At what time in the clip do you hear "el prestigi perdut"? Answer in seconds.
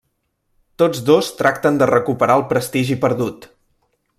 2.41-3.51